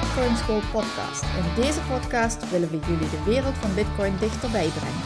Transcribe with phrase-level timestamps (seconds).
[0.00, 1.22] Bitcoin School podcast.
[1.22, 5.04] In deze podcast willen we jullie de wereld van Bitcoin dichterbij brengen.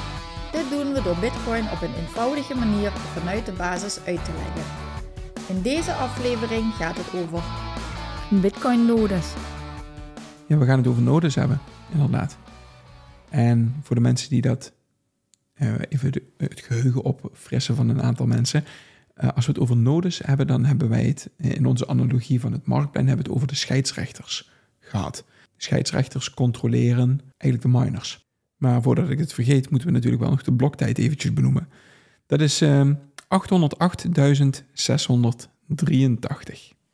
[0.53, 4.73] Dit doen we door Bitcoin op een eenvoudige manier vanuit de basis uit te leggen.
[5.49, 7.43] In deze aflevering gaat het over
[8.41, 9.33] Bitcoin-nodes.
[10.47, 11.61] Ja, we gaan het over nodes hebben,
[11.93, 12.37] inderdaad.
[13.29, 14.73] En voor de mensen die dat
[15.57, 18.65] uh, even het geheugen opfrissen van een aantal mensen.
[19.17, 22.53] Uh, als we het over nodes hebben, dan hebben wij het in onze analogie van
[22.53, 24.59] het marktplein hebben het over de scheidsrechters
[24.91, 25.25] gehad.
[25.57, 28.29] Scheidsrechters controleren eigenlijk de miners.
[28.57, 31.69] Maar voordat ik het vergeet, moeten we natuurlijk wel nog de bloktijd eventjes benoemen.
[32.27, 32.95] Dat is uh, 808.683.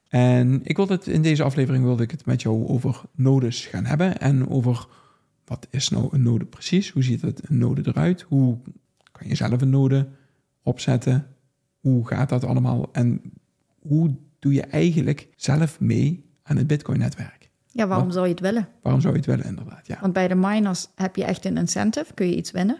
[0.08, 3.84] En ik wilde het in deze aflevering wilde ik het met jou over nodes gaan
[3.84, 4.86] hebben en over
[5.44, 6.90] wat is nou een node precies?
[6.90, 8.22] Hoe ziet het een node eruit?
[8.22, 8.58] Hoe
[9.12, 10.08] kan je zelf een node
[10.62, 11.26] opzetten?
[11.80, 12.88] Hoe gaat dat allemaal?
[12.92, 13.22] En
[13.78, 17.45] hoe doe je eigenlijk zelf mee aan het Bitcoin-netwerk?
[17.76, 18.68] Ja, waarom zou je het willen?
[18.82, 19.86] Waarom zou je het willen, inderdaad?
[19.86, 19.98] Ja.
[20.00, 22.78] Want bij de miners heb je echt een incentive, kun je iets winnen.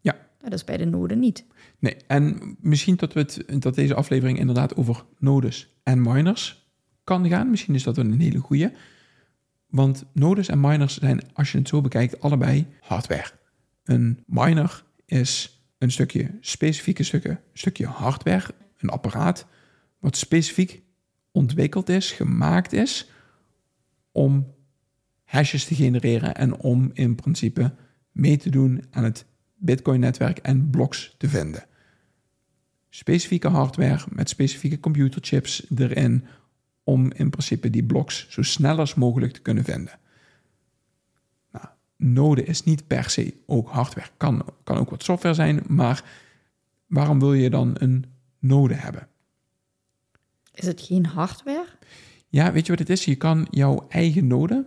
[0.00, 0.16] Ja.
[0.38, 1.44] Dat is bij de noden niet.
[1.78, 6.70] Nee, en misschien dat, we het, dat deze aflevering inderdaad over nodes en miners
[7.04, 7.50] kan gaan.
[7.50, 8.72] Misschien is dat een hele goede.
[9.66, 13.30] Want nodes en miners zijn, als je het zo bekijkt, allebei hardware.
[13.84, 19.46] Een miner is een stukje specifieke stukken, stukje hardware, een apparaat
[19.98, 20.82] wat specifiek
[21.32, 23.10] ontwikkeld is, gemaakt is
[24.16, 24.54] om
[25.24, 27.74] hashes te genereren en om in principe
[28.12, 31.64] mee te doen aan het Bitcoin-netwerk en blocks te vinden.
[32.88, 36.24] Specifieke hardware met specifieke computerchips erin
[36.84, 39.98] om in principe die blocks zo snel als mogelijk te kunnen vinden.
[41.52, 41.66] Nou,
[41.96, 46.04] node is niet per se ook hardware, kan, kan ook wat software zijn, maar
[46.86, 48.04] waarom wil je dan een
[48.38, 49.08] node hebben?
[50.52, 51.75] Is het geen hardware?
[52.36, 53.04] Ja, weet je wat het is?
[53.04, 54.66] Je kan jouw eigen node,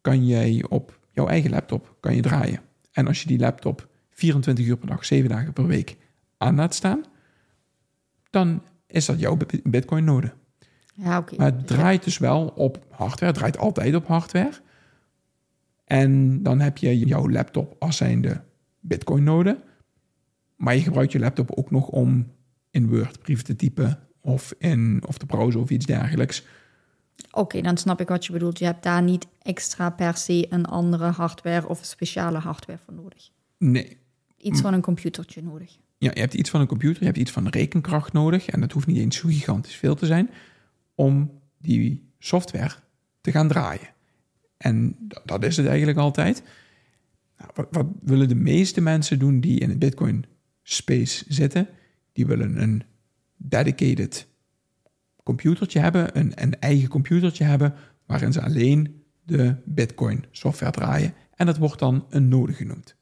[0.00, 2.60] kan jij op jouw eigen laptop kan je draaien.
[2.92, 5.96] En als je die laptop 24 uur per dag, 7 dagen per week
[6.36, 7.04] aan laat staan,
[8.30, 10.32] dan is dat jouw Bitcoin node.
[10.94, 11.36] Ja, oké.
[11.36, 13.26] Maar het draait dus wel op hardware.
[13.26, 14.60] Het draait altijd op hardware.
[15.84, 18.42] En dan heb je jouw laptop als zijnde
[18.80, 19.62] Bitcoin-node.
[20.56, 22.32] Maar je gebruikt je laptop ook nog om
[22.70, 26.46] in Word brieven te typen of, in, of te browsen of iets dergelijks.
[27.30, 28.58] Oké, dan snap ik wat je bedoelt.
[28.58, 33.30] Je hebt daar niet extra per se een andere hardware of speciale hardware voor nodig.
[33.58, 33.96] Nee.
[34.36, 35.78] Iets van een computertje nodig.
[35.98, 38.48] Ja, je hebt iets van een computer, je hebt iets van rekenkracht nodig.
[38.48, 40.30] En dat hoeft niet eens zo gigantisch veel te zijn
[40.94, 42.74] om die software
[43.20, 43.88] te gaan draaien.
[44.56, 46.42] En dat is het eigenlijk altijd.
[47.38, 50.24] Nou, wat, wat, willen de meeste mensen doen die in het Bitcoin
[50.62, 51.68] space zitten?
[52.12, 52.82] Die willen een
[53.36, 54.26] dedicated
[55.26, 57.74] computertje hebben, een, een eigen computertje hebben,
[58.06, 61.14] waarin ze alleen de Bitcoin software draaien.
[61.34, 62.96] En dat wordt dan een node genoemd.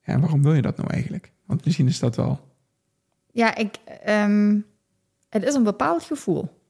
[0.00, 1.32] En waarom wil je dat nou eigenlijk?
[1.46, 2.56] Want misschien is dat wel.
[3.32, 3.78] Ja, ik.
[4.08, 4.66] Um
[5.28, 6.62] het is een bepaald gevoel.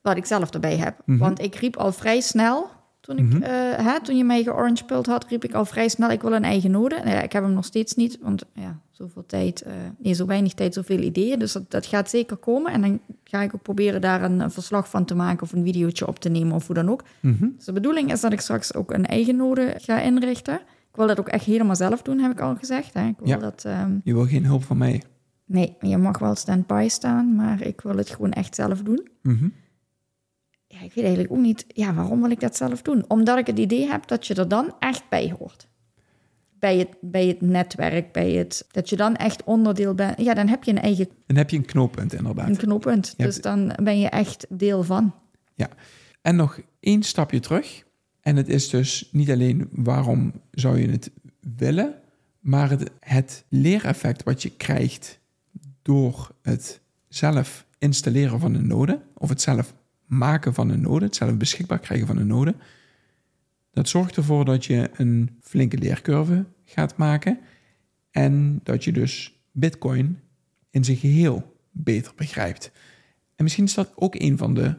[0.00, 0.98] Wat ik zelf erbij heb.
[0.98, 1.18] Mm -hmm.
[1.18, 2.70] Want ik riep al vrij snel.
[3.02, 3.42] Toen, ik, mm -hmm.
[3.42, 6.32] uh, hè, toen je mij georange pult had, riep ik al vrij snel: ik wil
[6.32, 6.96] een eigen node.
[6.96, 10.26] Nou, ja, ik heb hem nog steeds niet, want ja, zoveel tijd, uh, nee, zo
[10.26, 11.38] weinig tijd, zoveel ideeën.
[11.38, 12.72] Dus dat, dat, gaat zeker komen.
[12.72, 15.64] En dan ga ik ook proberen daar een, een verslag van te maken of een
[15.64, 17.04] videootje op te nemen of hoe dan ook.
[17.20, 17.52] Mm -hmm.
[17.56, 20.54] Dus de bedoeling is dat ik straks ook een eigen node ga inrichten.
[20.90, 22.94] Ik wil dat ook echt helemaal zelf doen, heb ik al gezegd.
[22.94, 23.08] Hè.
[23.08, 24.00] Ik wil ja, dat, um...
[24.04, 25.02] je wil geen hulp van mij.
[25.46, 29.08] Nee, je mag wel stand-by staan, maar ik wil het gewoon echt zelf doen.
[29.22, 29.52] Mm -hmm.
[30.72, 33.04] Ja, ik weet eigenlijk ook niet, ja, waarom wil ik dat zelf doen?
[33.08, 35.68] Omdat ik het idee heb dat je er dan echt bij hoort.
[36.58, 40.20] Bij het, bij het netwerk, bij het, dat je dan echt onderdeel bent.
[40.20, 41.08] Ja, dan heb je een eigen...
[41.26, 42.48] Dan heb je een knooppunt inderdaad.
[42.48, 43.42] Een knooppunt, dus hebt...
[43.42, 45.14] dan ben je echt deel van.
[45.54, 45.68] Ja,
[46.22, 47.84] en nog één stapje terug.
[48.20, 51.10] En het is dus niet alleen waarom zou je het
[51.56, 51.94] willen,
[52.40, 55.20] maar het, het leereffect wat je krijgt
[55.82, 59.74] door het zelf installeren van een node, of het zelf
[60.12, 62.54] maken van een node, het zelf beschikbaar krijgen van een node,
[63.70, 67.38] Dat zorgt ervoor dat je een flinke leercurve gaat maken
[68.10, 70.20] en dat je dus Bitcoin
[70.70, 72.72] in zijn geheel beter begrijpt.
[73.36, 74.74] En misschien is dat ook een van de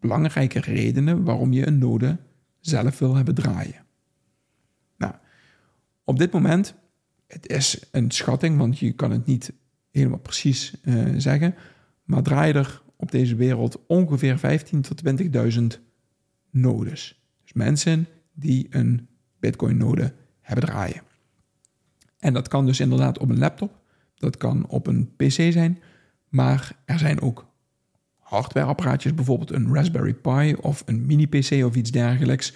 [0.00, 2.18] belangrijke redenen waarom je een node
[2.60, 3.84] zelf wil hebben draaien.
[4.96, 5.14] Nou,
[6.04, 6.74] op dit moment,
[7.26, 9.52] het is een schatting, want je kan het niet
[9.90, 11.54] helemaal precies uh, zeggen,
[12.04, 14.40] maar draai er op deze wereld ongeveer
[14.74, 15.02] 15.000 tot
[15.56, 15.62] 20.000
[16.50, 17.22] nodes.
[17.42, 19.08] Dus mensen die een
[19.40, 21.02] Bitcoin-node hebben draaien.
[22.18, 23.80] En dat kan dus inderdaad op een laptop,
[24.14, 25.78] dat kan op een PC zijn,
[26.28, 27.46] maar er zijn ook
[28.18, 32.54] hardwareapparaatjes, bijvoorbeeld een Raspberry Pi of een mini-PC of iets dergelijks,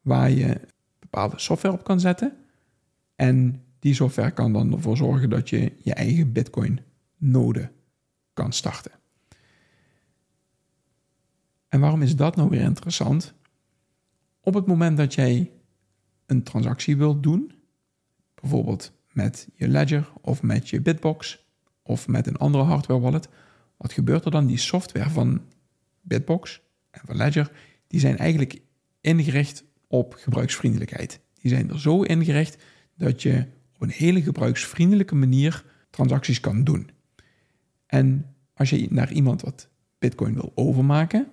[0.00, 0.60] waar je
[0.98, 2.32] bepaalde software op kan zetten.
[3.16, 7.70] En die software kan dan ervoor zorgen dat je je eigen Bitcoin-node
[8.32, 8.92] kan starten.
[11.74, 13.34] En waarom is dat nou weer interessant?
[14.40, 15.50] Op het moment dat jij
[16.26, 17.52] een transactie wilt doen,
[18.40, 21.44] bijvoorbeeld met je Ledger of met je Bitbox
[21.82, 23.28] of met een andere hardware wallet,
[23.76, 24.46] wat gebeurt er dan?
[24.46, 25.42] Die software van
[26.00, 26.60] Bitbox
[26.90, 27.50] en van Ledger,
[27.86, 28.60] die zijn eigenlijk
[29.00, 31.20] ingericht op gebruiksvriendelijkheid.
[31.34, 32.62] Die zijn er zo ingericht
[32.96, 36.90] dat je op een hele gebruiksvriendelijke manier transacties kan doen.
[37.86, 39.68] En als je naar iemand wat
[39.98, 41.28] Bitcoin wil overmaken,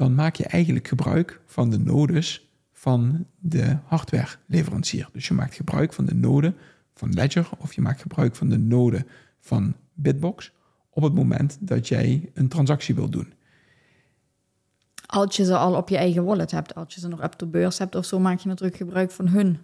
[0.00, 5.08] dan maak je eigenlijk gebruik van de nodes van de hardwareleverancier.
[5.12, 6.54] Dus je maakt gebruik van de node
[6.94, 9.06] van Ledger of je maakt gebruik van de node
[9.40, 10.52] van Bitbox
[10.90, 13.32] op het moment dat jij een transactie wilt doen.
[15.06, 17.46] Als je ze al op je eigen wallet hebt, als je ze nog op de
[17.46, 19.58] beurs hebt of zo, maak je natuurlijk gebruik van hun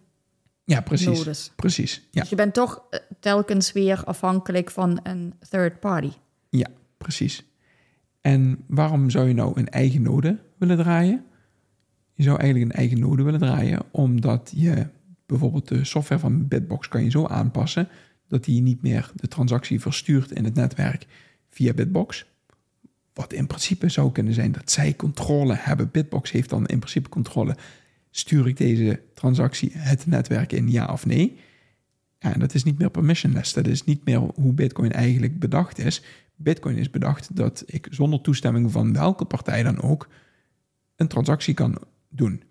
[0.64, 1.18] ja, precies.
[1.18, 1.52] Nodes.
[1.56, 2.06] Precies.
[2.10, 2.20] Ja.
[2.20, 6.12] Dus je bent toch eh, telkens weer afhankelijk van een third party.
[6.48, 6.68] Ja,
[6.98, 7.44] precies.
[8.26, 11.24] En waarom zou je nou een eigen node willen draaien?
[12.14, 14.86] Je zou eigenlijk een eigen node willen draaien, omdat je
[15.26, 17.88] bijvoorbeeld de software van Bitbox kan je zo aanpassen
[18.28, 21.06] dat die niet meer de transactie verstuurt in het netwerk
[21.50, 22.26] via Bitbox.
[23.14, 25.90] Wat in principe zou kunnen zijn dat zij controle hebben.
[25.90, 27.56] Bitbox heeft dan in principe controle.
[28.10, 31.38] Stuur ik deze transactie het netwerk in, ja of nee?
[32.18, 33.52] En dat is niet meer permissionless.
[33.52, 36.02] Dat is niet meer hoe Bitcoin eigenlijk bedacht is.
[36.36, 40.08] Bitcoin is bedacht dat ik zonder toestemming van welke partij dan ook
[40.96, 41.78] een transactie kan
[42.08, 42.42] doen.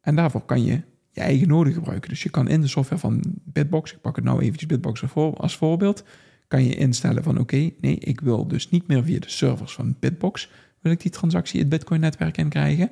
[0.00, 2.08] En daarvoor kan je je eigen noden gebruiken.
[2.08, 5.56] Dus je kan in de software van Bitbox, ik pak het nou eventjes Bitbox als
[5.56, 6.04] voorbeeld,
[6.48, 9.96] kan je instellen van oké, nee, ik wil dus niet meer via de servers van
[10.00, 10.50] Bitbox
[10.80, 12.90] wil ik die transactie het Bitcoin-netwerk in krijgen,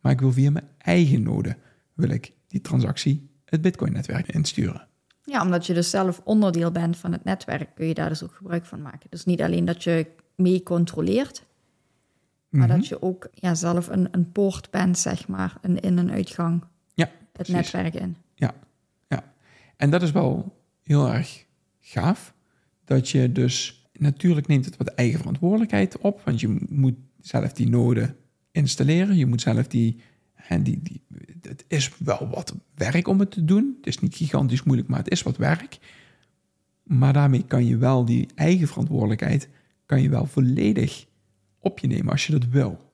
[0.00, 1.56] maar ik wil via mijn eigen node
[1.94, 4.88] wil ik die transactie het Bitcoin-netwerk insturen.
[5.26, 8.34] Ja, omdat je dus zelf onderdeel bent van het netwerk, kun je daar dus ook
[8.34, 9.10] gebruik van maken.
[9.10, 11.44] Dus niet alleen dat je mee controleert,
[12.48, 12.76] maar mhm.
[12.76, 16.62] dat je ook ja, zelf een, een poort bent, zeg maar, een in- en uitgang
[17.36, 18.16] het netwerk in.
[18.34, 18.54] Ja,
[19.08, 19.32] ja.
[19.76, 21.44] En dat is wel heel erg
[21.80, 22.34] gaaf.
[22.84, 27.68] Dat je dus, natuurlijk neemt het wat eigen verantwoordelijkheid op, want je moet zelf die
[27.68, 28.14] node
[28.50, 29.16] installeren.
[29.16, 30.00] Je moet zelf die,
[30.48, 31.02] en die, die,
[31.42, 33.74] het is wel wat werk om het te doen.
[33.76, 35.78] Het is niet gigantisch moeilijk, maar het is wat werk.
[36.82, 39.48] Maar daarmee kan je wel die eigen verantwoordelijkheid,
[39.86, 41.06] kan je wel volledig
[41.58, 42.84] op je nemen als je dat wil.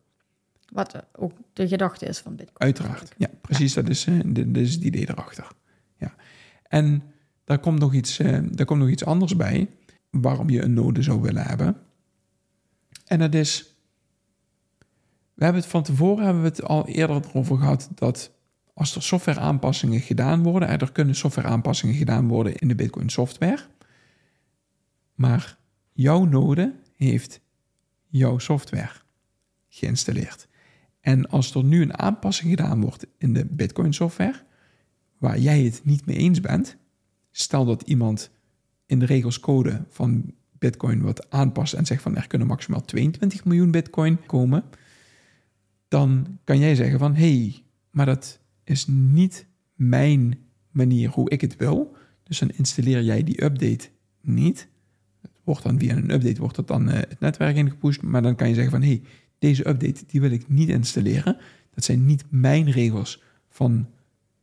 [0.72, 2.58] Wat ook de gedachte is van Bitcoin.
[2.58, 3.74] Uiteraard, ja, precies.
[3.74, 5.48] Dat, is, uh, dat is het idee erachter.
[5.96, 6.14] Ja.
[6.62, 7.02] En
[7.44, 9.68] daar komt, nog iets, uh, daar komt nog iets anders bij
[10.10, 11.76] waarom je een node zou willen hebben.
[13.06, 13.71] En dat is,
[15.34, 18.32] we hebben het van tevoren hebben we het al eerder over gehad dat
[18.74, 23.08] als er software aanpassingen gedaan worden, er kunnen software aanpassingen gedaan worden in de Bitcoin
[23.08, 23.62] software,
[25.14, 25.58] maar
[25.92, 27.40] jouw node heeft
[28.08, 28.92] jouw software
[29.68, 30.48] geïnstalleerd.
[31.00, 34.42] En als er nu een aanpassing gedaan wordt in de Bitcoin software,
[35.18, 36.76] waar jij het niet mee eens bent,
[37.30, 38.30] stel dat iemand
[38.86, 43.44] in de regels code van Bitcoin wat aanpast en zegt van er kunnen maximaal 22
[43.44, 44.64] miljoen Bitcoin komen,
[45.92, 50.38] dan kan jij zeggen van hé, hey, maar dat is niet mijn
[50.70, 51.96] manier hoe ik het wil.
[52.22, 53.88] Dus dan installeer jij die update
[54.20, 54.68] niet.
[55.20, 58.34] Het wordt dan via een update wordt het dan uh, het netwerk ingepusht, maar dan
[58.34, 59.02] kan je zeggen van hé, hey,
[59.38, 61.36] deze update die wil ik niet installeren.
[61.74, 63.88] Dat zijn niet mijn regels van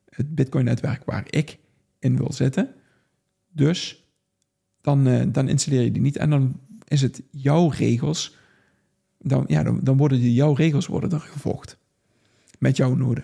[0.09, 1.57] het Bitcoin-netwerk waar ik
[1.99, 2.73] in wil zitten.
[3.51, 4.09] Dus
[4.81, 8.37] dan, uh, dan installeer je die niet en dan is het jouw regels.
[9.19, 11.77] Dan, ja, dan, dan worden die, jouw regels worden er gevolgd.
[12.59, 13.23] Met jouw node.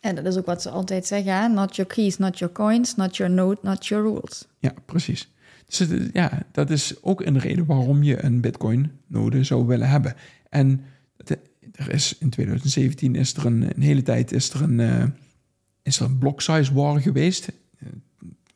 [0.00, 3.16] En dat is ook wat ze altijd zeggen: not your keys, not your coins, not
[3.16, 4.46] your node, not your rules.
[4.58, 5.30] Ja, precies.
[5.66, 10.14] Dus ja, dat is ook een reden waarom je een Bitcoin-node zou willen hebben.
[10.48, 10.84] En
[11.76, 15.04] er is in 2017 is er een, een hele tijd is er een, uh,
[15.82, 17.48] is er een block size war geweest.
[17.82, 17.88] Uh,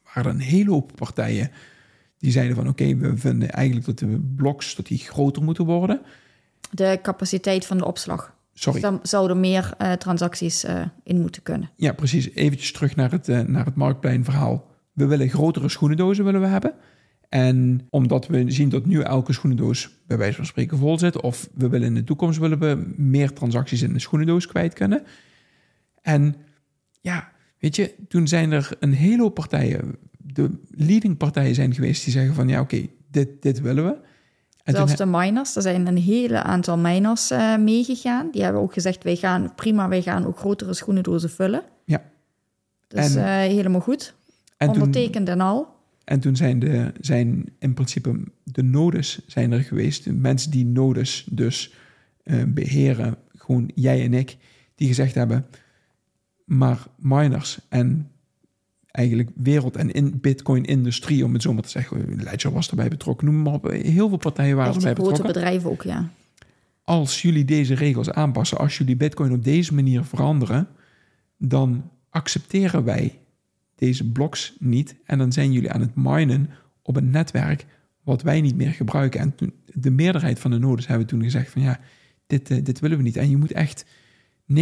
[0.05, 1.51] waren er een hele hoop partijen
[2.19, 6.01] die zeiden van oké, we vinden eigenlijk dat de bloks dat die groter moeten worden.
[6.71, 8.35] De capaciteit van de opslag.
[8.53, 8.81] Sorry.
[8.81, 11.71] Dus dan zouden meer uh, transacties uh, in moeten kunnen.
[11.77, 12.31] Ja, precies.
[12.35, 14.67] Eventjes terug naar het, uh, naar het marktpleinverhaal.
[14.93, 16.75] We willen grotere schoenendozen willen we hebben.
[17.29, 21.49] En omdat we zien dat nu elke schoenendoos bij wijze van spreken vol zit, of
[21.55, 25.03] we willen in de toekomst willen we meer transacties in de schoenendoos kwijt kunnen.
[26.03, 26.37] En
[27.01, 32.05] ja, weet je, toen zijn er een hele hoop partijen, de leading partijen zijn geweest
[32.05, 33.97] die zeggen van ja, oké, okay, dit, dit willen we.
[34.71, 38.29] Zelfs de miners, er zijn een hele aantal miners uh, meegegaan.
[38.31, 41.63] Die hebben ook gezegd, wij gaan prima, wij gaan ook grotere schoenendozen vullen.
[41.85, 42.03] Ja.
[42.89, 44.15] Dus en, uh, helemaal goed.
[44.57, 45.69] En Ondertekend toen, en al.
[46.05, 50.05] En toen zijn, de, zijn in principe de nodes zijn er geweest.
[50.05, 51.75] De mensen die nodes dus
[52.25, 54.37] uh, beheren, gewoon jij en ik,
[54.75, 55.47] die gezegd hebben,
[56.45, 58.10] maar miners en
[58.91, 62.23] eigenlijk wereld- en in Bitcoin-industrie, om het zo maar te zeggen.
[62.23, 63.71] Ledger was erbij betrokken, noem maar op.
[63.71, 65.25] Heel veel partijen waren erbij betrokken.
[65.25, 66.11] grote bedrijven ook, ja.
[66.85, 70.69] Als jullie deze regels aanpassen, als jullie Bitcoin op deze manier veranderen,
[71.39, 73.19] dan accepteren wij
[73.75, 74.97] deze bloks niet.
[75.05, 76.51] En dan zijn jullie aan het minen
[76.83, 77.67] op een netwerk
[78.03, 79.21] wat wij niet meer gebruiken.
[79.21, 81.81] En toen, de meerderheid van de nodes hebben toen gezegd van ja,
[82.27, 83.17] dit, uh, dit willen we niet.
[83.17, 83.85] En je moet echt
[84.51, 84.53] 90%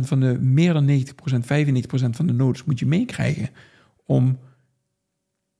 [0.00, 3.48] van de, meer dan 90%, 95% van de nodes moet je meekrijgen
[4.04, 4.38] om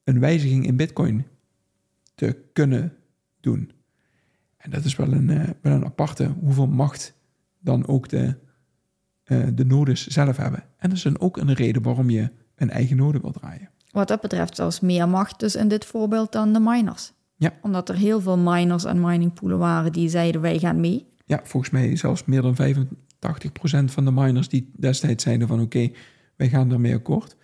[0.05, 1.27] een wijziging in Bitcoin
[2.15, 2.93] te kunnen
[3.41, 3.73] doen.
[4.57, 7.15] En dat is wel een, uh, wel een aparte hoeveel macht
[7.61, 8.35] dan ook de,
[9.27, 10.61] uh, de nodes zelf hebben.
[10.61, 13.71] En dat is dan ook een reden waarom je een eigen node wil draaien.
[13.91, 17.13] Wat dat betreft zelfs meer macht dus in dit voorbeeld dan de miners.
[17.37, 17.53] Ja.
[17.63, 21.07] Omdat er heel veel miners en miningpoolen waren die zeiden wij gaan mee.
[21.25, 22.57] Ja, volgens mij zelfs meer dan
[23.27, 25.95] 85% van de miners die destijds zeiden van oké, okay,
[26.37, 27.37] wij gaan ermee akkoord.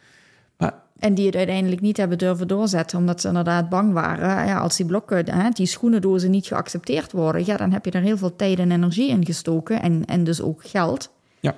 [0.57, 4.47] Maar, en die het uiteindelijk niet hebben durven doorzetten, omdat ze inderdaad bang waren.
[4.47, 8.03] Ja, als die blokken, hè, die schoenendozen niet geaccepteerd worden, ja, dan heb je er
[8.03, 11.11] heel veel tijd en energie in gestoken en, en dus ook geld.
[11.41, 11.55] Ja.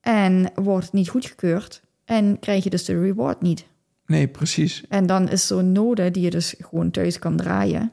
[0.00, 3.66] En wordt het niet goedgekeurd en krijg je dus de reward niet.
[4.06, 4.84] Nee, precies.
[4.88, 7.92] En dan is zo'n node die je dus gewoon thuis kan draaien.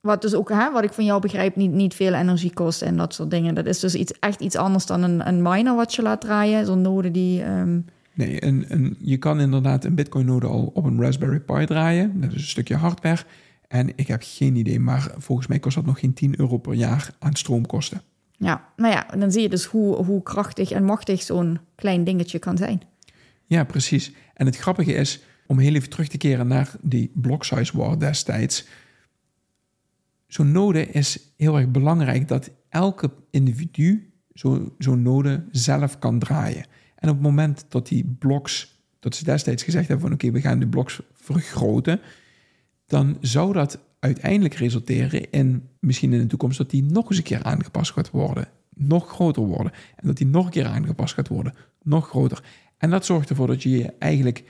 [0.00, 2.96] Wat dus ook, hè, wat ik van jou begrijp, niet, niet veel energie kost en
[2.96, 3.54] dat soort dingen.
[3.54, 6.66] Dat is dus iets, echt iets anders dan een, een miner wat je laat draaien.
[6.66, 7.44] Zo'n node die...
[7.44, 7.84] Um...
[8.14, 12.20] Nee, een, een, je kan inderdaad een Bitcoin-node al op een Raspberry Pi draaien.
[12.20, 13.22] Dat is een stukje hardware.
[13.68, 16.74] En ik heb geen idee, maar volgens mij kost dat nog geen 10 euro per
[16.74, 18.00] jaar aan stroomkosten.
[18.36, 22.38] Ja, nou ja, dan zie je dus hoe, hoe krachtig en machtig zo'n klein dingetje
[22.38, 22.82] kan zijn.
[23.46, 24.12] Ja, precies.
[24.34, 27.98] En het grappige is, om heel even terug te keren naar die block size war
[27.98, 28.66] destijds.
[30.28, 36.66] Zo'n node is heel erg belangrijk dat elke individu zo'n zo node zelf kan draaien.
[36.94, 40.40] En op het moment dat die bloks, dat ze destijds gezegd hebben van oké, we
[40.40, 42.00] gaan de bloks vergroten,
[42.86, 47.24] dan zou dat uiteindelijk resulteren in misschien in de toekomst dat die nog eens een
[47.24, 49.72] keer aangepast gaat worden, nog groter worden.
[49.96, 52.42] En dat die nog een keer aangepast gaat worden, nog groter.
[52.76, 54.44] En dat zorgt ervoor dat je eigenlijk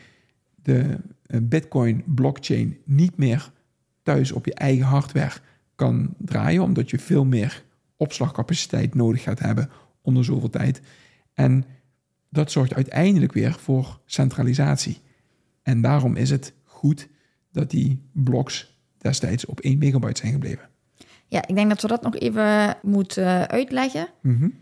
[0.63, 3.51] de eh, Bitcoin blockchain niet meer
[4.03, 5.41] thuis op je eigen hardware
[5.79, 7.65] kan draaien, omdat je veel meer
[7.97, 9.71] opslagcapaciteit nodig gaat hebben
[10.03, 10.81] onder zoveel tijd.
[11.35, 11.65] En
[12.29, 15.01] dat zorgt uiteindelijk weer voor centralisatie.
[15.63, 17.09] En daarom is het goed
[17.53, 20.69] dat die blocks destijds op 1 megabyte zijn gebleven.
[21.27, 24.09] Ja, ik denk dat we dat nog even moeten uitleggen.
[24.23, 24.55] Mm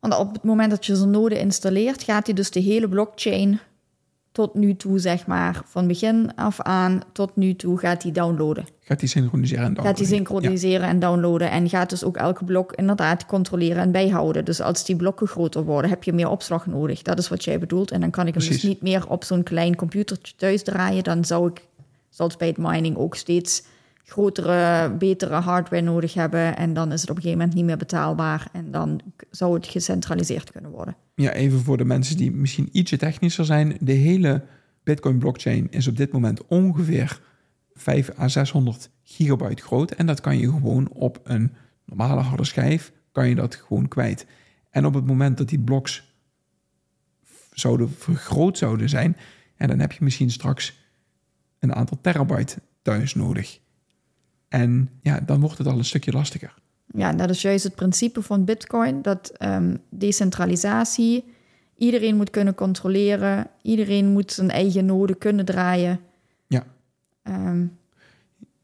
[0.00, 3.60] want op het moment dat je zo'n node installeert, gaat hij dus de hele blockchain
[4.32, 8.66] tot nu toe, zeg maar, van begin af aan tot nu toe gaat hij downloaden.
[8.80, 9.96] Gaat hij synchroniseren en downloaden?
[9.96, 14.44] Gaat hij synchroniseren en downloaden en gaat dus ook elke blok inderdaad controleren en bijhouden.
[14.44, 17.02] Dus als die blokken groter worden, heb je meer opslag nodig.
[17.02, 17.90] Dat is wat jij bedoelt.
[17.90, 21.04] En dan kan ik hem dus niet meer op zo'n klein computertje thuis draaien.
[21.04, 21.66] Dan zou ik,
[22.08, 23.62] zoals bij het mining, ook steeds
[24.10, 26.56] grotere, betere hardware nodig hebben.
[26.56, 28.48] En dan is het op een gegeven moment niet meer betaalbaar.
[28.52, 29.00] En dan
[29.30, 30.96] zou het gecentraliseerd kunnen worden.
[31.14, 33.76] Ja, even voor de mensen die misschien ietsje technischer zijn.
[33.80, 34.42] De hele
[34.82, 37.20] Bitcoin-blockchain is op dit moment ongeveer
[37.74, 39.90] 5 à 600 gigabyte groot.
[39.90, 41.52] En dat kan je gewoon op een
[41.84, 44.26] normale harde schijf, kan je dat gewoon kwijt.
[44.70, 46.14] En op het moment dat die bloks
[47.52, 49.16] zouden vergroot zouden zijn,
[49.56, 50.78] en dan heb je misschien straks
[51.58, 53.60] een aantal terabyte thuis nodig.
[54.50, 56.54] En ja, dan wordt het al een stukje lastiger.
[56.94, 61.24] Ja, dat is juist het principe van Bitcoin: dat um, decentralisatie,
[61.76, 66.00] iedereen moet kunnen controleren, iedereen moet zijn eigen node kunnen draaien.
[66.46, 66.64] Ja.
[67.24, 67.78] Um,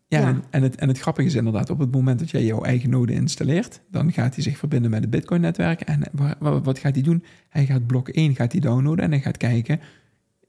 [0.09, 0.26] Ja, Ja.
[0.28, 2.90] En, en, het, en het grappige is inderdaad, op het moment dat jij jouw eigen
[2.90, 5.81] node installeert, dan gaat hij zich verbinden met het Bitcoin-netwerk.
[5.81, 7.25] En wa- wa- wat gaat hij doen?
[7.49, 9.81] Hij gaat blok 1 gaat hij downloaden en hij gaat kijken,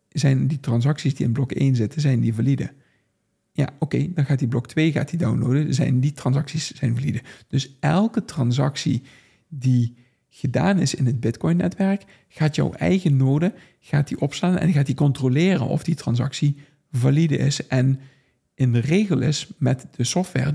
[0.10, 2.70] zijn die transacties die in blok 1 zitten, zijn die valide?
[3.57, 7.21] Ja, oké, dan gaat hij blok 2 gaat hij downloaden, zijn die transacties zijn valide.
[7.47, 9.01] Dus elke transactie
[9.47, 9.95] die
[10.29, 14.95] gedaan is in het Bitcoin-netwerk, gaat jouw eigen node gaat die opslaan en gaat die
[14.95, 16.57] controleren of die transactie
[16.91, 17.99] valide is en
[18.53, 20.53] in de regel is met de software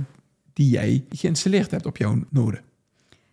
[0.52, 2.61] die jij geïnstalleerd hebt op jouw node.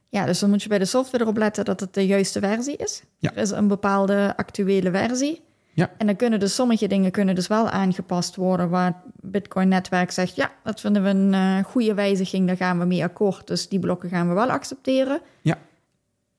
[0.07, 2.77] Ja, dus dan moet je bij de software erop letten dat het de juiste versie
[2.77, 3.03] is.
[3.17, 3.31] Ja.
[3.35, 5.41] Er is een bepaalde actuele versie.
[5.73, 5.91] Ja.
[5.97, 10.51] En dan kunnen dus sommige dingen kunnen dus wel aangepast worden waar Bitcoin-netwerk zegt, ja,
[10.63, 13.48] dat vinden we een eh, goede wijziging, daar gaan we mee akkoord.
[13.48, 15.21] Dus die blokken gaan we wel accepteren.
[15.41, 15.57] Ja.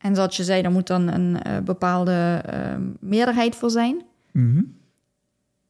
[0.00, 4.02] En zoals je zei, daar moet dan een eh, bepaalde eh, meerderheid voor zijn.
[4.32, 4.62] Mhm.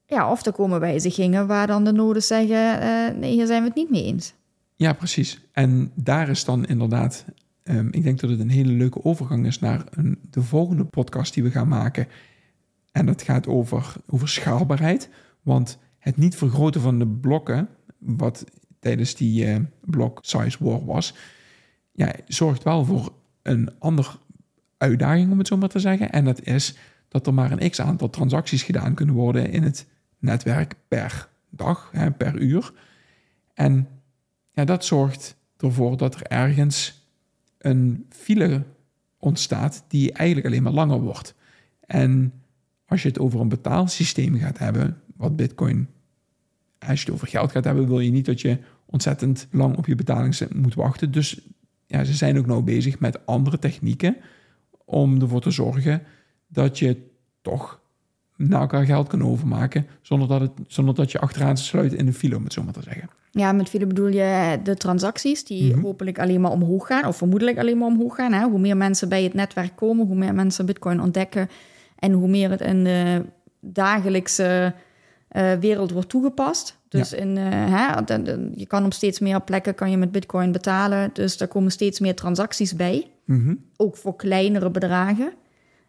[0.07, 3.69] Ja, of er komen wijzigingen waar dan de noden zeggen, eh, nee, hier zijn we
[3.69, 4.35] het niet mee eens.
[4.77, 5.41] Ja, precies.
[5.53, 7.25] En daar is dan inderdaad,
[7.63, 11.35] ehm, ik denk dat het een hele leuke overgang is naar een, de volgende podcast
[11.35, 12.07] die we gaan maken.
[12.93, 15.09] En dat gaat over, over schaalbaarheid.
[15.43, 18.45] Want het niet vergroten van de blokken, wat
[18.79, 21.15] tijdens die eh, block size war was,
[21.93, 24.11] ja, zorgt wel voor een andere
[24.77, 26.13] uitdaging, om het zo maar te zeggen.
[26.13, 26.77] En dat is
[27.09, 29.87] dat er maar een x aantal transacties gedaan kunnen worden in het
[30.19, 32.73] netwerk per dag, hè, per uur.
[33.55, 33.89] En
[34.53, 37.09] ja, dat zorgt ervoor dat er ergens
[37.59, 38.65] een file
[39.19, 41.35] ontstaat die eigenlijk alleen maar langer wordt.
[41.87, 42.33] En
[42.87, 45.89] als je het over een betaalsysteem gaat hebben, wat Bitcoin,
[46.79, 49.87] als je het over geld gaat hebben, wil je niet dat je ontzettend lang op
[49.87, 51.11] je betaling moet wachten.
[51.13, 51.41] Dus
[51.87, 54.17] ja, ze zijn ook nou bezig met andere technieken
[54.85, 56.03] om ervoor te zorgen
[56.49, 56.97] dat je
[57.43, 57.81] toch
[58.37, 62.15] naar elkaar geld kan overmaken zonder dat, het, zonder dat je achteraan sluit in een
[62.15, 63.11] file, om het zo maar te zeggen.
[63.31, 65.81] Ja, met file bedoel je de transacties die Mhm.
[65.85, 68.33] hopelijk alleen maar omhoog gaan, of vermoedelijk alleen maar omhoog gaan.
[68.33, 68.45] Hè?
[68.45, 71.49] Hoe meer mensen bij het netwerk komen, hoe meer mensen Bitcoin ontdekken
[71.99, 73.25] en hoe meer het in de
[73.61, 74.75] dagelijkse
[75.31, 76.79] eh, wereld wordt toegepast.
[76.89, 80.13] Dus in, eh, hè, de- de- je kan op steeds meer plekken kan je met
[80.13, 83.55] Bitcoin betalen, dus daar komen steeds meer transacties bij, Mhm.
[83.77, 85.33] ook voor kleinere bedragen.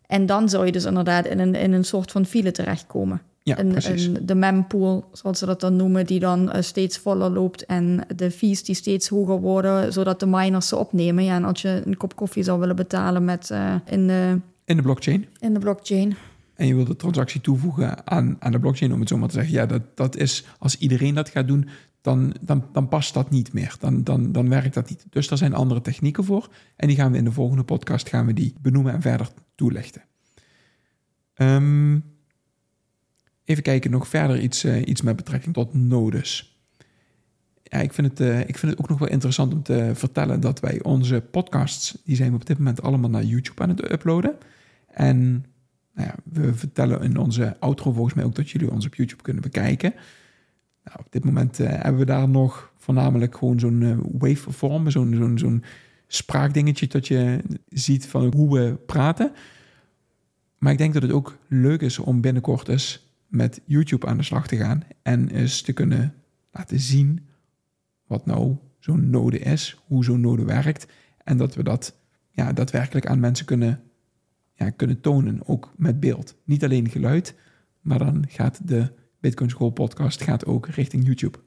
[0.08, 3.60] En dan zou je dus inderdaad in een, in een soort van file terechtkomen Ja,
[3.60, 8.04] een- de mempool, zoals ze dat dan noemen, die dan eh, steeds voller loopt en
[8.16, 11.24] de fees die steeds hoger worden, zodat de miners ze opnemen.
[11.24, 13.50] Ja, en als je een kop koffie zou willen betalen met,
[13.86, 15.26] in, de, in de blockchain.
[15.40, 16.16] in de blockchain.
[16.62, 19.34] En je wilt de transactie toevoegen aan, aan de blockchain, om het zo maar te
[19.34, 19.54] zeggen.
[19.54, 21.70] Ja, dat, dat is, als iedereen dat gaat doen,
[22.02, 23.76] dan, dan, dan past dat niet meer.
[23.80, 25.06] Dan, dan, dan werkt dat niet.
[25.10, 26.50] Dus daar zijn andere technieken voor.
[26.76, 30.02] En die gaan we in de volgende podcast gaan we die benoemen en verder toelichten.
[31.34, 32.00] Ehm,
[33.44, 36.60] even kijken, nog verder iets, eh, iets met betrekking tot nodes.
[37.64, 40.40] Ja, ik vind, het, eh, ik vind het ook nog wel interessant om te vertellen
[40.40, 43.92] dat wij onze podcasts, die zijn we op dit moment allemaal naar YouTube aan het
[43.92, 44.38] uploaden.
[44.88, 45.46] En
[45.94, 49.42] nou we vertellen in onze outro volgens mij ook dat jullie ons op YouTube kunnen
[49.42, 49.94] bekijken.
[50.84, 55.14] Nou, op dit moment eh, hebben we daar nog voornamelijk gewoon zo'n eh, waveform, zo'n
[55.16, 55.64] zo'n zo'n
[56.08, 59.32] spraakdingetje dat je ziet van hoe we praten.
[60.58, 64.24] Maar ik denk dat het ook leuk is om binnenkort eens met YouTube aan de
[64.24, 66.14] slag te gaan en eens te kunnen
[66.52, 67.26] laten zien
[68.08, 70.88] wat nou zo'n node is, hoe zo'n node werkt
[71.24, 71.96] en dat we dat
[72.32, 73.82] ja, daadwerkelijk aan mensen kunnen
[74.62, 76.36] ja, kunnen tonen, ook met beeld.
[76.46, 77.36] Niet alleen geluid,
[77.82, 81.38] maar dan gaat de Bitcoin School podcast gaat ook richting YouTube.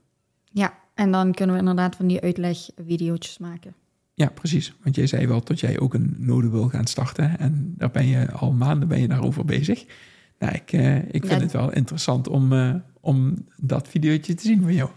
[0.45, 3.75] Ja, en dan kunnen we inderdaad van die uitlegvideo's maken.
[4.15, 4.77] Ja, precies.
[4.83, 7.39] Want jij zei wel dat jij ook een node wil gaan starten.
[7.39, 9.85] En daar ben je al maanden ben je daarover bezig.
[10.39, 11.39] Nou, ik, eh, ik vind Ja.
[11.39, 14.91] het wel interessant om, eh, om dat videootje te zien van jou.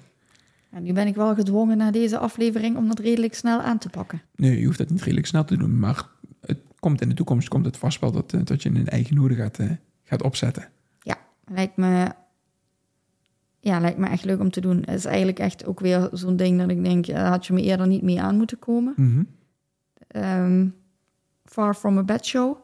[0.71, 3.89] En nu ben ik wel gedwongen na deze aflevering om dat redelijk snel aan te
[3.89, 4.21] pakken.
[4.35, 6.09] Nee, je hoeft dat niet redelijk snel te doen, maar
[6.87, 9.35] komt in de toekomst komt het vast wel dat, eh, dat je een eigen node
[9.35, 9.69] gaat, eh,
[10.03, 10.69] gaat opzetten.
[11.49, 12.11] Lijkt me,
[13.59, 14.77] ja, lijkt me echt leuk om te doen.
[14.77, 17.61] Het is eigenlijk echt ook weer zo'n ding dat ik denk, ja, had je me
[17.61, 18.93] eerder niet mee aan moeten komen.
[18.95, 19.23] Mhm.
[20.07, 20.67] Ehm,
[21.45, 22.57] far from a bad show.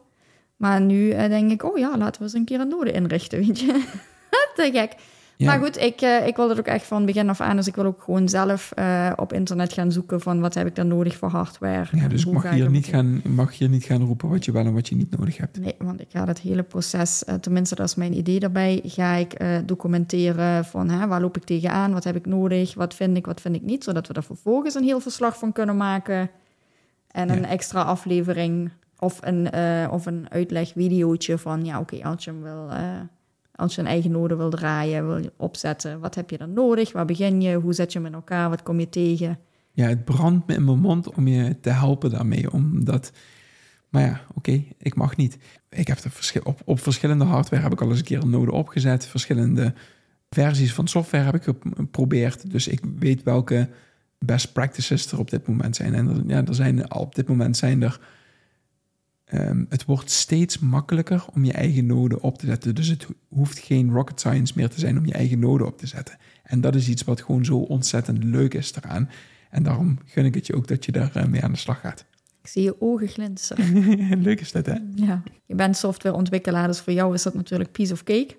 [0.56, 3.38] Maar nu eh, denk ik, oh ja, laten we eens een keer een node inrichten,
[3.38, 3.84] weet je.
[4.56, 4.96] Te gek.
[5.36, 7.56] Ja, Maar goed, ik, eh, ik wil het ook echt van begin af aan.
[7.56, 10.74] Dus ik wil ook gewoon zelf eh, op internet gaan zoeken van wat heb ik
[10.74, 11.86] dan nodig voor hardware.
[11.92, 14.74] Ja, dus mag ermee niet gaan, mag hier niet gaan roepen wat je wel en
[14.74, 15.58] wat je niet nodig hebt.
[15.60, 19.14] Nee, want ik ga het hele proces, eh, tenminste dat is mijn idee daarbij, ga
[19.14, 23.26] ik documenteren van hè, waar loop ik tegenaan, wat heb ik nodig, wat vind ik,
[23.26, 26.30] wat vind ik niet, zodat we er vervolgens een heel verslag van kunnen maken
[27.10, 27.34] en Ja.
[27.36, 29.48] een extra aflevering of een,
[29.90, 32.68] of een uitlegvideootje van ja oké, als je hem wil,
[33.56, 36.92] Als je een eigen node wil draaien, wil je opzetten, wat heb je dan nodig?
[36.92, 37.54] Waar begin je?
[37.54, 38.48] Hoe zet je hem in elkaar?
[38.50, 39.38] Wat kom je tegen?
[39.72, 42.52] Ja, het brandt me in mijn mond om je te helpen daarmee.
[42.52, 43.12] Omdat,
[43.88, 45.38] maar ja, oké, ik mag niet.
[45.70, 48.52] Ik heb verschil, op, op verschillende hardware heb ik al eens een keer een node
[48.52, 49.06] opgezet.
[49.06, 49.74] Verschillende
[50.30, 52.50] versies van software heb ik geprobeerd.
[52.50, 53.68] Dus ik weet welke
[54.18, 55.94] best practices er op dit moment zijn.
[55.94, 58.00] En er, ja, er zijn op dit moment zijn er.
[59.32, 62.74] Um, het wordt steeds makkelijker om je eigen node op te zetten.
[62.74, 65.86] Dus het hoeft geen rocket science meer te zijn om je eigen node op te
[65.86, 66.18] zetten.
[66.42, 69.10] En dat is iets wat gewoon zo ontzettend leuk is eraan.
[69.50, 71.80] En daarom gun ik het je ook dat je daar uh, mee aan de slag
[71.80, 72.04] gaat.
[72.42, 74.22] Ik zie je ogen glinsteren.
[74.28, 74.76] leuk is dat, hè?
[74.94, 78.36] Ja, je bent softwareontwikkelaar, dus voor jou is dat natuurlijk piece of cake.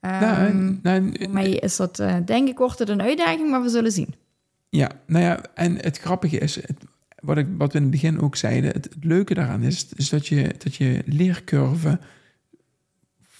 [0.00, 3.62] Um, nou, nou, voor mij is dat, uh, denk ik, wordt het een uitdaging, maar
[3.62, 4.14] we zullen zien.
[4.68, 6.84] Ja, nou ja, en het grappige is, het,
[7.20, 10.08] wat, ik, wat we in het begin ook zeiden, het, het, leuke daaraan is, is
[10.08, 12.00] dat je, dat je leercurve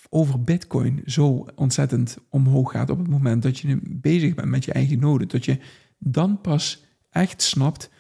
[0.09, 4.73] over Bitcoin zo ontzettend omhoog gaat op het moment dat je bezig bent met je
[4.73, 5.27] eigen node.
[5.27, 5.59] Dat je
[5.99, 7.91] dan pas echt snapt,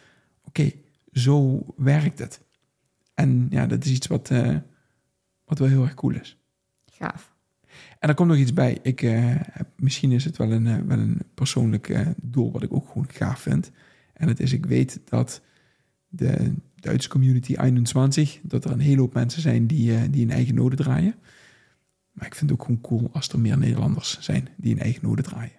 [0.44, 0.72] oké,
[1.12, 2.40] zo werkt het.
[3.14, 4.56] En ja, dat is iets wat, uh,
[5.44, 6.36] wat wel heel erg cool is.
[6.86, 7.36] Gaaf.
[7.98, 8.78] En er komt nog iets bij.
[8.82, 9.36] Ik, uh,
[9.76, 13.40] misschien is het wel een, uh, wel een persoonlijk doel wat ik ook gewoon gaaf
[13.40, 13.70] vind.
[14.12, 15.42] En dat is, ik weet dat
[16.08, 20.54] de Duitse community 21, dat er een hele hoop mensen zijn die, die een eigen
[20.54, 21.14] node draaien.
[22.12, 25.04] Maar ik vind het ook gewoon cool als er meer Nederlanders zijn die een eigen
[25.04, 25.52] node draaien.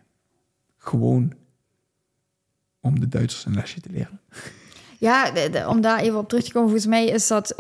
[0.78, 1.34] Gewoon
[2.80, 4.20] om de Duitsers een lesje te leren.
[4.98, 7.58] Ja, de, de, om daar even op terug te komen, volgens mij is dat,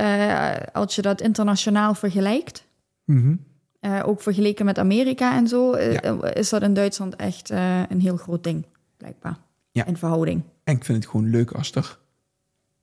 [0.73, 2.65] als je dat internationaal vergelijkt...
[3.05, 3.47] Mm -hmm.
[3.81, 7.49] Uh, ook vergeleken met Amerika en zo, uh, is dat in Duitsland echt
[7.89, 8.65] een heel groot ding,
[8.97, 9.37] blijkbaar.
[9.71, 9.85] Ja.
[9.85, 10.43] In verhouding.
[10.63, 11.97] En ik vind het gewoon leuk als er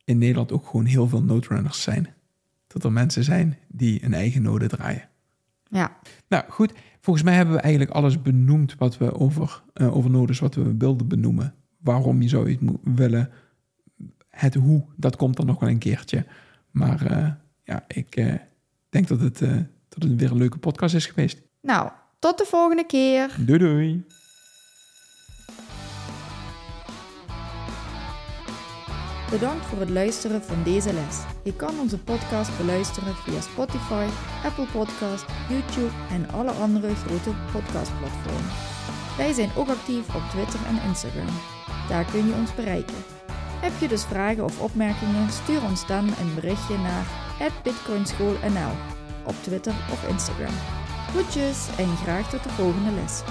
[0.07, 2.15] in Nederland ook gewoon heel veel noderunners zijn.
[2.67, 5.09] Dat er mensen zijn die een eigen node draaien.
[5.65, 5.97] Ja.
[6.29, 10.55] Nou goed, volgens mij hebben we eigenlijk alles benoemd wat we over, over nodes, wat
[10.55, 11.55] we wilden benoemen.
[11.79, 13.31] Waarom je zou het willen.
[14.29, 16.27] Het hoe, dat komt dan nog wel een keertje.
[16.71, 17.03] Maar
[17.63, 18.39] ja, ik
[18.89, 19.39] denk dat het
[19.89, 21.43] dat het weer een leuke podcast is geweest.
[21.63, 23.37] Nou, tot de volgende keer.
[23.39, 24.05] Doei doei.
[29.31, 31.17] Bedankt voor het luisteren van deze les.
[31.43, 34.07] Je kan onze podcast beluisteren via Spotify,
[34.45, 38.51] Apple Podcast, YouTube en alle andere grote podcastplatformen.
[39.17, 41.35] Wij zijn ook actief op Twitter en Instagram.
[41.89, 43.05] Daar kun je ons bereiken.
[43.61, 45.31] Heb je dus vragen of opmerkingen?
[45.31, 47.07] Stuur ons dan een berichtje naar
[47.63, 48.75] bitcoinschoolnl
[49.25, 50.55] op Twitter of Instagram.
[51.11, 53.23] Groetjes en graag tot de volgende les.